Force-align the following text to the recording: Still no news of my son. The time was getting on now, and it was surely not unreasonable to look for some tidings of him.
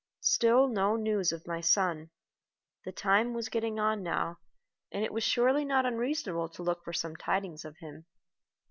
Still 0.23 0.67
no 0.67 0.95
news 0.95 1.31
of 1.31 1.45
my 1.45 1.61
son. 1.61 2.09
The 2.85 2.91
time 2.91 3.35
was 3.35 3.49
getting 3.49 3.77
on 3.79 4.01
now, 4.01 4.39
and 4.91 5.05
it 5.05 5.13
was 5.13 5.23
surely 5.23 5.63
not 5.63 5.85
unreasonable 5.85 6.49
to 6.49 6.63
look 6.63 6.83
for 6.83 6.91
some 6.91 7.15
tidings 7.15 7.63
of 7.65 7.77
him. 7.77 8.07